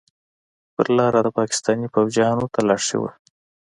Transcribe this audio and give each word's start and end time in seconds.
پر 0.73 0.87
لاره 0.97 1.19
د 1.23 1.27
پاکستاني 1.39 1.87
فوجيانو 1.93 2.51
تلاشي 2.55 2.97
وه. 3.01 3.11